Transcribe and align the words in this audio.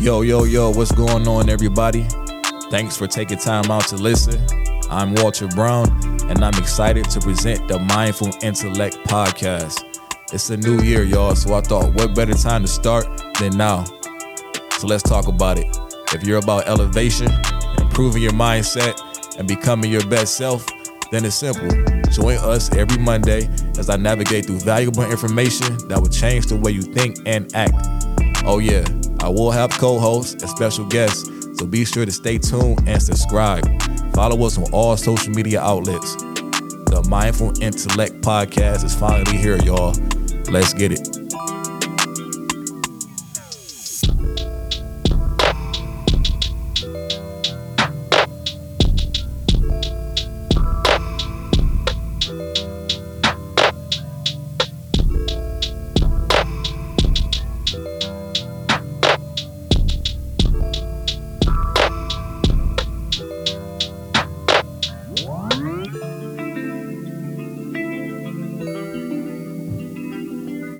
Yo, 0.00 0.22
yo, 0.22 0.44
yo, 0.44 0.70
what's 0.70 0.92
going 0.92 1.28
on, 1.28 1.50
everybody? 1.50 2.06
Thanks 2.70 2.96
for 2.96 3.06
taking 3.06 3.36
time 3.36 3.70
out 3.70 3.86
to 3.88 3.96
listen. 3.96 4.42
I'm 4.88 5.14
Walter 5.16 5.46
Brown, 5.48 5.90
and 6.30 6.42
I'm 6.42 6.54
excited 6.54 7.04
to 7.10 7.20
present 7.20 7.68
the 7.68 7.78
Mindful 7.80 8.30
Intellect 8.42 8.96
Podcast. 9.04 9.84
It's 10.32 10.48
a 10.48 10.56
new 10.56 10.80
year, 10.80 11.02
y'all, 11.02 11.36
so 11.36 11.52
I 11.52 11.60
thought 11.60 11.92
what 11.92 12.14
better 12.14 12.32
time 12.32 12.62
to 12.62 12.66
start 12.66 13.04
than 13.38 13.58
now. 13.58 13.84
So 14.78 14.86
let's 14.86 15.02
talk 15.02 15.28
about 15.28 15.58
it. 15.58 15.66
If 16.14 16.24
you're 16.24 16.38
about 16.38 16.66
elevation, 16.66 17.30
improving 17.76 18.22
your 18.22 18.32
mindset, 18.32 18.98
and 19.38 19.46
becoming 19.46 19.92
your 19.92 20.06
best 20.06 20.34
self, 20.34 20.66
then 21.10 21.26
it's 21.26 21.34
simple. 21.34 21.68
Join 22.10 22.38
us 22.38 22.74
every 22.74 22.96
Monday 22.96 23.50
as 23.78 23.90
I 23.90 23.96
navigate 23.96 24.46
through 24.46 24.60
valuable 24.60 25.02
information 25.02 25.76
that 25.88 26.00
will 26.00 26.08
change 26.08 26.46
the 26.46 26.56
way 26.56 26.70
you 26.70 26.80
think 26.80 27.18
and 27.26 27.54
act. 27.54 27.74
Oh, 28.46 28.60
yeah, 28.60 28.82
I 29.22 29.28
will 29.28 29.50
have 29.50 29.70
co 29.70 29.98
hosts 29.98 30.42
and 30.42 30.50
special 30.50 30.86
guests, 30.86 31.28
so 31.58 31.66
be 31.66 31.84
sure 31.84 32.06
to 32.06 32.12
stay 32.12 32.38
tuned 32.38 32.82
and 32.86 33.02
subscribe. 33.02 33.64
Follow 34.14 34.46
us 34.46 34.58
on 34.58 34.72
all 34.72 34.96
social 34.96 35.32
media 35.32 35.60
outlets. 35.60 36.16
The 36.16 37.06
Mindful 37.08 37.62
Intellect 37.62 38.20
Podcast 38.22 38.84
is 38.84 38.94
finally 38.94 39.36
here, 39.36 39.56
y'all. 39.56 39.94
Let's 40.50 40.74
get 40.74 40.92
it. 40.92 41.20